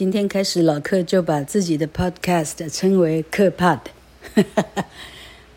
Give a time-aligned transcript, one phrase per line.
[0.00, 3.50] 今天开始，老克就把自己的 podcast 称为“客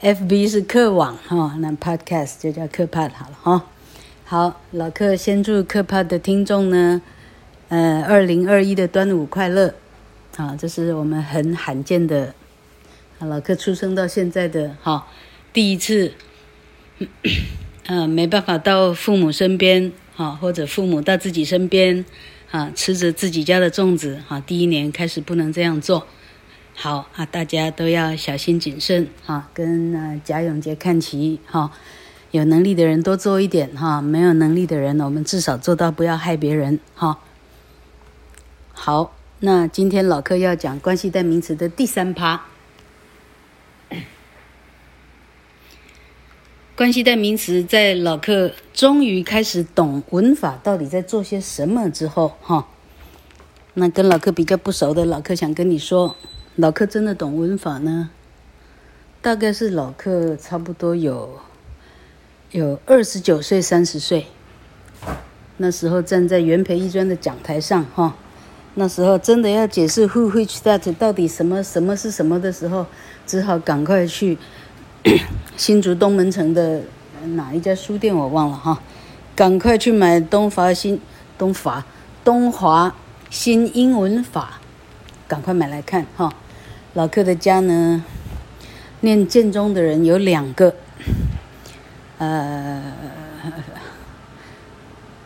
[0.00, 3.66] pod”，FB 是客网哈，那 podcast 就叫客 pod 好了哈。
[4.24, 7.02] 好，老克先祝客 pod 的听众呢，
[7.66, 9.74] 呃，二零二一的端午快乐。
[10.36, 12.32] 啊，这是我们很罕见的，
[13.18, 15.08] 啊老克出生到现在的哈
[15.52, 16.12] 第一次，
[17.00, 17.08] 嗯、
[17.86, 22.04] 呃，没办法到父母身边哈，或者父母到自己身边。
[22.50, 26.06] 啊，吃着自己家的粽子，哈，第一年开始不能这样做，
[26.74, 31.70] 好啊，大家都要小心谨慎，啊，跟呃贾永杰看齐，哈，
[32.30, 37.18] 有能力的人多做一点，哈，没有能力的人，我们至少做到不要害别人，哈。
[38.72, 42.46] 好，那今天老克要讲关系代名词的第三趴。
[46.78, 52.68] 关系代名词在老克终于开始懂文法到底在做些什么之后，哈，
[53.74, 56.14] 那跟老克比较不熟的老克想跟你说，
[56.54, 58.10] 老克真的懂文法呢，
[59.20, 61.40] 大概是老克差不多有
[62.52, 64.26] 有二十九岁、三十岁，
[65.56, 68.14] 那时候站在元培一专的讲台上，哈，
[68.76, 72.86] 那时候真的要解释 who which that 到底什么什么是什么的时候，
[73.26, 74.38] 只好赶快去。
[75.56, 76.82] 新竹东门城的
[77.34, 78.80] 哪一家书店我忘了哈，
[79.34, 81.00] 赶快去买东华新
[81.36, 81.84] 东华
[82.24, 82.94] 东华
[83.30, 84.60] 新英文法，
[85.26, 86.32] 赶快买来看哈。
[86.94, 88.04] 老克的家呢，
[89.00, 90.74] 念建中的人有两个，
[92.18, 92.82] 呃，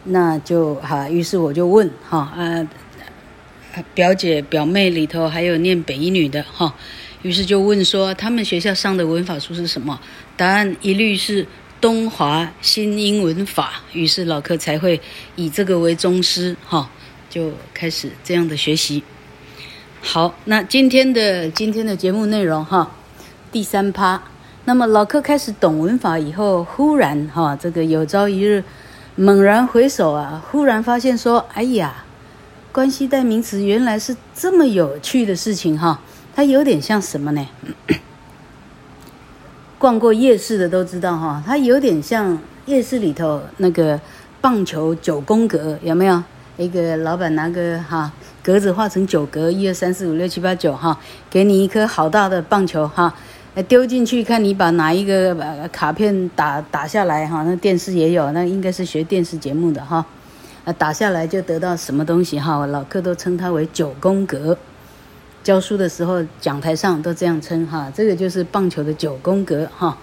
[0.05, 2.69] 那就哈，于是我就问哈啊，
[3.95, 6.75] 表姐表妹里头还有念北一女的哈。
[7.23, 9.99] 于是就问说，他们学校上的文法书是什么？
[10.37, 11.47] 答案一律是
[11.81, 13.81] 东华新英文法。
[13.93, 15.01] 于是老克才会
[15.37, 16.91] 以这个为宗师，哈，
[17.31, 19.03] 就开始这样的学习。
[20.01, 22.91] 好，那今天的今天的节目内容，哈，
[23.53, 24.21] 第三趴。
[24.65, 28.65] 那么老克开始懂文法以后，忽然哈，这个有朝一日
[29.15, 32.05] 猛然回首啊，忽然发现说，哎呀，
[32.73, 36.01] 关系代名词原来是这么有趣的事情，哈。
[36.35, 37.47] 它有点像什么呢？
[39.79, 44.01] 逛过夜市的都知道哈，它有点像夜市里头那个
[44.41, 46.23] 棒球九宫格，有没有？
[46.57, 48.13] 一个老板拿个哈
[48.43, 50.99] 格子画成九格，一二三四五六七八九哈，
[51.29, 53.13] 给你一颗好大的棒球哈，
[53.67, 55.35] 丢进去看你把哪一个
[55.73, 57.43] 卡片打打下来哈。
[57.43, 60.05] 那电视也有，那应该是学电视节目的哈。
[60.65, 62.65] 啊，打下来就得到什么东西哈？
[62.67, 64.57] 老客都称它为九宫格。
[65.43, 69.99] 教书的时候，讲台上都这样称哈，这个就是棒球的九宫格哈。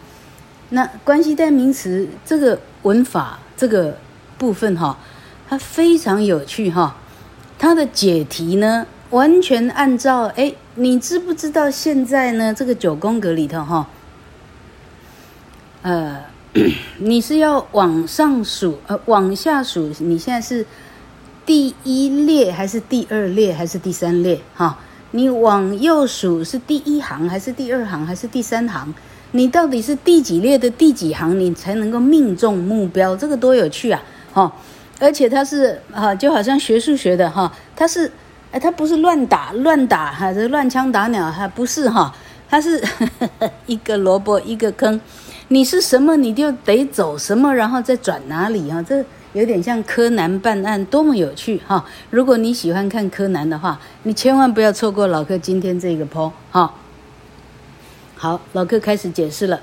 [0.69, 3.97] 那关系代名词这个文法这个
[4.37, 4.97] 部分哈，
[5.47, 6.95] 它非常有趣哈。
[7.57, 13.89] 它的解题呢，完全按照哎，你知不知道现在呢这个九宫格里头哈，
[15.81, 16.23] 呃，
[16.99, 20.65] 你是要往上数呃往下数，你现在是
[21.45, 24.77] 第一列还是第二列还是第三列哈？
[25.11, 28.93] 你往右数是第一行还是第二行还是第三行？
[29.31, 33.15] 你到底是第几列的第几行，你才能够命中目标？
[33.15, 34.01] 这个多有趣啊！
[34.33, 34.51] 哈，
[34.99, 38.11] 而且它是哈，就好像学数学的哈，它是
[38.51, 41.31] 哎，它不是乱打乱打哈，这乱枪打鸟？
[41.31, 42.13] 哈不是哈，
[42.49, 42.83] 它是
[43.65, 44.99] 一个萝卜一个坑，
[45.49, 48.83] 你是什么你就得走什么，然后再转哪里啊？
[48.87, 49.03] 这。
[49.33, 51.85] 有点像柯南办案，多么有趣哈！
[52.09, 56.73] 如果你喜欢看柯南的话，你千万不要错过老克今天这个 po 哈。
[58.15, 59.61] 好，老克开始解释了。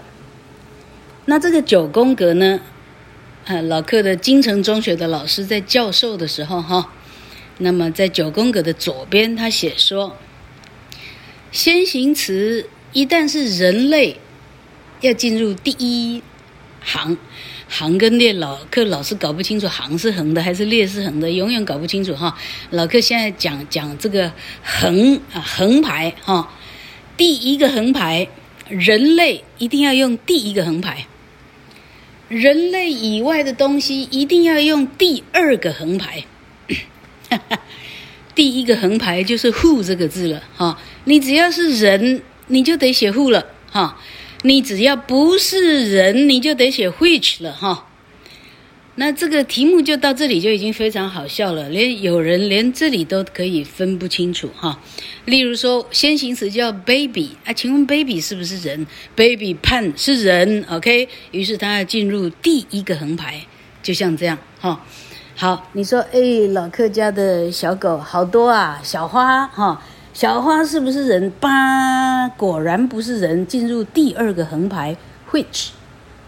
[1.25, 2.61] 那这个九宫格呢？
[3.47, 6.91] 啊，老克的金城中学的老师在教授的时候哈，
[7.59, 10.17] 那么在九宫格的左边，他写说，
[11.51, 14.21] 先行词一旦是人类，
[15.01, 16.23] 要进入第一
[16.83, 17.17] 行。
[17.69, 22.37] 行跟列，老客老是搞不清楚行是横的还是列是横的，永远搞不清楚哈。
[22.71, 24.33] 老客现在讲讲这个
[24.63, 26.53] 横啊横排哈，
[27.17, 28.29] 第一个横排，
[28.69, 31.07] 人类一定要用第一个横排，
[32.29, 36.25] 人类以外的东西一定要用第二个横排。
[38.35, 43.99] 第一个横排就是 who 这个字了哈，你只要是人，你就得写 who 了哈。
[44.43, 47.87] 你只要不是人，你就得写 which 了哈。
[48.99, 54.81] 那这个题目就到这里就已经非常好笑了，连有人连这里都可以分不清楚哈。
[55.27, 61.09] 例如说，先行词叫 baby 啊，请问 baby 是不是人？baby 判是人，OK。
[61.31, 63.45] 于是他要进入第一个横排，
[63.83, 64.83] 就像这样哈。
[65.35, 69.83] 好，你说，哎，老客家的小狗好多啊，小花哈，
[70.15, 71.51] 小花是不是人八？
[72.29, 74.97] 果然不是人，进入第二个横排
[75.31, 75.69] ，which，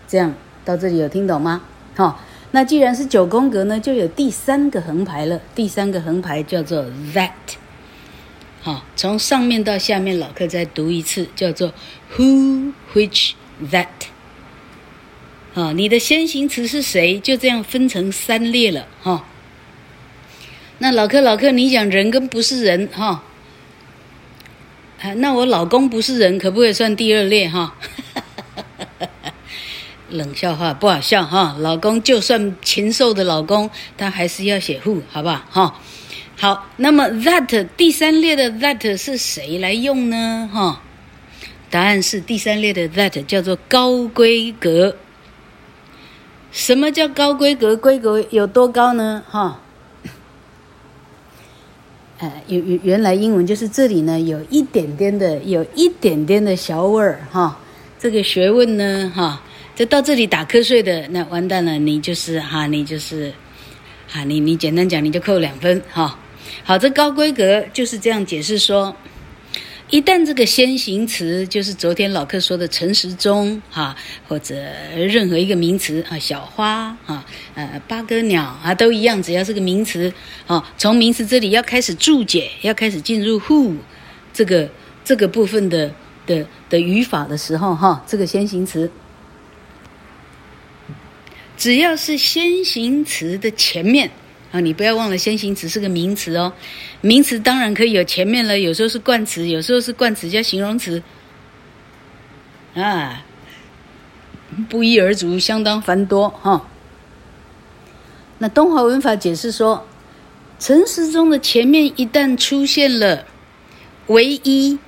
[0.07, 0.35] 这样
[0.65, 1.63] 到这里有听懂吗？
[1.97, 2.21] 好，
[2.53, 7.31] 那既然是九宫格呢，就有第三个横排了，第三个横排叫做 that。
[8.61, 11.73] 好，从上面到下面，老客再读一次，叫做
[12.17, 13.33] who、which、
[13.71, 13.87] that。
[15.55, 17.19] 啊，你的先行词是谁？
[17.19, 19.25] 就这样分成三列了哈。
[20.79, 23.25] 那老客老客，你讲人跟不是人哈？
[25.17, 27.75] 那我老公不是人，可不可以算第二列哈？
[30.11, 31.57] 冷笑话不好笑哈。
[31.61, 35.81] 老公就算禽兽的老公，他还是要写 who，好不好哈？
[36.37, 40.49] 好，那么 that 第三列的 that 是谁来用呢？
[40.53, 40.83] 哈，
[41.69, 44.97] 答案是第三列的 that 叫做高规格。
[46.51, 47.77] 什么叫高规格？
[47.77, 49.23] 规格有多高呢？
[49.29, 49.61] 哈，
[52.19, 57.59] 呃，原原原来英文就是这里呢，有一点点的，有一点点的小味儿哈。
[57.99, 59.41] 这个学问呢，哈，
[59.77, 63.33] 就到这里打瞌睡的，那完蛋了，你就是哈，你就是，
[64.09, 66.19] 哈，你你简单讲，你就扣两分哈。
[66.65, 68.95] 好，这高规格就是这样解释说。
[69.91, 73.97] 一旦这个先行词就是昨天老客说的陈时中哈，
[74.29, 74.55] 或者
[74.95, 77.25] 任何一个名词啊，小花啊，
[77.55, 80.13] 呃，八哥鸟啊，都一样，只要是个名词
[80.47, 83.77] 啊，从名词这里要开始注解，要开始进入 who
[84.35, 84.69] 这个
[85.03, 85.95] 这个部分的
[86.27, 88.91] 的的语法的时候哈，这个先行词，
[91.57, 94.11] 只要是先行词的前面。
[94.51, 96.55] 啊，你不要忘了，先行词是个名词哦。
[97.03, 101.03] 名词当然可以有前面了，有时候是冠词，有时候是冠词加形容词。
[102.75, 103.25] 啊，
[104.69, 106.67] 不一而足，相当繁多哈、哦。
[108.39, 109.87] 那东华文法解释说，
[110.59, 113.27] 陈时中的前面一旦出现了
[114.07, 114.79] 唯一、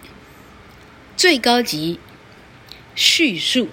[1.16, 2.00] 最高级、
[2.94, 3.68] 叙述。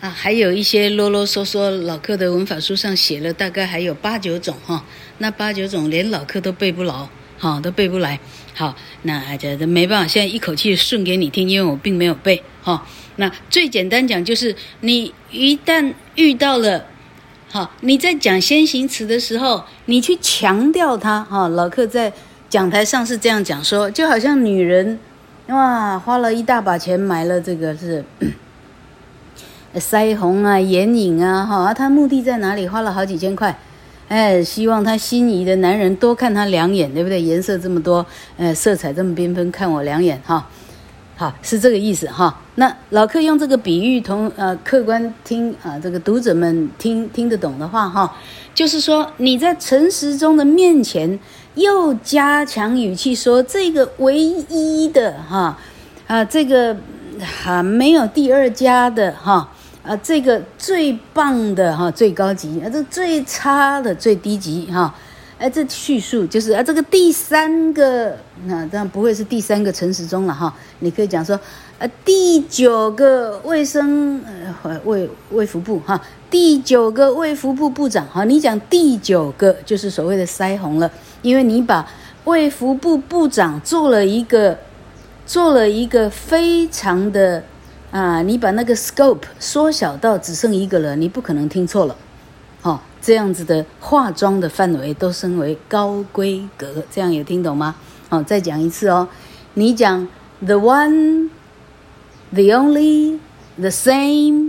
[0.00, 4.84] 啊，还有一些啰啰嗦嗦，老客的文法书上写了，大概还有八九种哈。
[5.18, 8.20] 那八九种连老客都背不牢，哈，都背不来。
[8.54, 12.86] 好，那这这没办法，现在一口气顺给你听，因为我并没有背哈。
[13.16, 16.86] 那最简单讲就是，你一旦遇到了，
[17.50, 21.48] 好，你在讲先行词的时候，你去强调它哈。
[21.48, 22.12] 老客在
[22.48, 25.00] 讲台上是这样讲说，就好像女人
[25.48, 28.04] 哇，花了一大把钱买了这个是。
[29.74, 32.66] 腮红啊，眼影啊，哈，他目的在哪里？
[32.66, 33.56] 花了好几千块，
[34.08, 37.20] 哎，希望他心仪的男人多看他两眼，对不对？
[37.20, 38.04] 颜色这么多，
[38.38, 40.48] 呃，色彩这么缤纷，看我两眼，哈，
[41.16, 42.40] 好，是这个意思，哈。
[42.54, 48.16] 那老客用这个比喻，同呃客观听啊，这个读者们听听得懂的话，哈，
[48.54, 51.20] 就是说你在陈时中的面前
[51.54, 55.56] 又加强语气说这个唯一的，哈，
[56.06, 56.74] 啊，这个
[57.20, 59.46] 哈没有第二家的，哈。
[59.88, 64.94] 啊，这个最棒的哈，最高级啊，这最差的最低级哈，
[65.38, 68.14] 哎，这叙述就是啊，这个第三个
[68.44, 71.40] 那当然不会是第三个陈时中了哈，你可以讲说，
[71.78, 74.22] 呃，第九个卫生
[74.62, 75.98] 呃卫卫福部哈，
[76.30, 80.90] 第九个卫福部部长哈，你讲第九个就是所谓的腮红了，
[81.22, 81.88] 因为你把
[82.24, 84.58] 卫福部部长做了一个
[85.24, 87.42] 做了一个非常的。
[87.90, 91.96] 啊，你把那个 scope 缩小到只剩一个了，你不可能听错了，
[92.62, 97.76] 哦，这样子的化妆的范围都升为高规格，这样有听懂吗？
[98.10, 99.08] 哦，再讲一次哦，
[99.54, 100.06] 你讲
[100.44, 101.30] the one,
[102.32, 103.18] the only,
[103.58, 104.47] the same,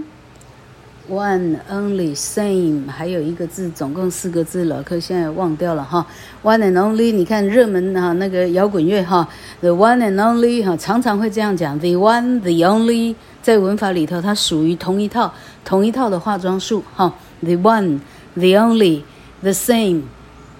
[1.09, 6.05] one, only, same，还有一个字，总共四个字，老客现在忘掉了哈。
[6.43, 9.27] one and only，你看热门哈那个摇滚乐哈
[9.59, 13.15] ，the one and only 哈，常常会这样讲，the one, the only。
[13.41, 15.33] 在文法里头，它属于同一套
[15.65, 17.11] 同一套的化妆术哈。
[17.41, 18.01] The one,
[18.35, 19.01] the only,
[19.41, 20.03] the same,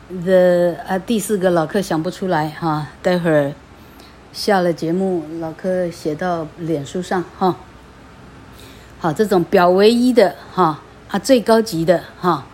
[0.09, 2.87] the 啊，第四个老客想不出来哈。
[3.01, 3.53] 待会儿
[4.31, 7.57] 下了节目，老客写到脸书上哈。
[8.99, 12.45] 好，这种表唯一的哈啊，最高级的哈，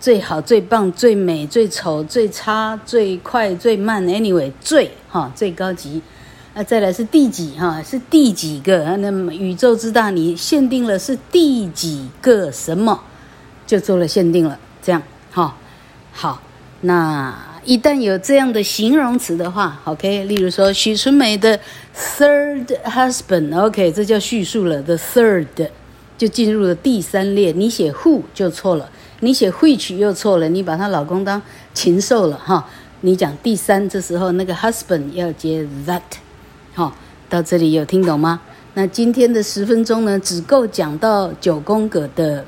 [0.00, 6.00] 最好、最棒、最美、最丑、最差、最快、最慢，anyway 最哈最高级。
[6.54, 7.82] 啊，再来是第几哈？
[7.82, 8.96] 是第几个？
[8.98, 13.02] 那么宇宙之大，你限定了是第几个什么，
[13.66, 14.58] 就做了限定了。
[14.82, 15.56] 这样哈，
[16.12, 16.42] 好。
[16.84, 17.32] 那
[17.64, 21.56] 一旦有这样的形容词的话，OK，例如说许纯美的
[21.96, 25.46] third husband，OK，这叫叙述了，the third
[26.22, 27.50] 就进入了第三列。
[27.50, 28.88] 你写 who 就错了，
[29.18, 31.42] 你写 which 又错了，你把她老公当
[31.74, 32.64] 禽兽了哈。
[33.00, 36.00] 你讲第三，这时候那个 husband 要接 that，
[36.74, 36.94] 好，
[37.28, 38.40] 到这里有听懂吗？
[38.74, 42.44] 那今天的十分钟呢，只够讲到九宫格的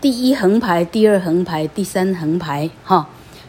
[0.00, 3.06] 第一横排、第二横排、第三横排，哈。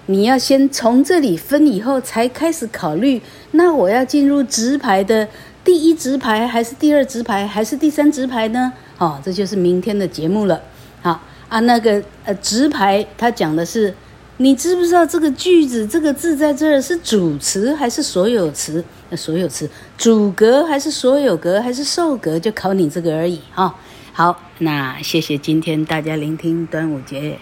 [0.07, 3.21] 你要先从这里分以后，才开始考虑。
[3.51, 5.25] 那我要进入直排的
[5.63, 8.73] 第一直排，还是第二直排，还是第三直排呢？
[8.97, 10.59] 哦，这就是明天的节目了。
[11.01, 13.93] 好啊，那个呃直排，它讲的是，
[14.37, 18.83] 你知不知道这个句子这个字在这儿是主词还是所有词？
[19.09, 22.39] 那所有词主格还是所有格还是受格？
[22.39, 23.39] 就考你这个而已。
[23.51, 23.73] 哈、哦，
[24.13, 27.37] 好，那谢谢今天大家聆听端午节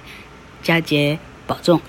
[0.61, 1.79] 佳节保重。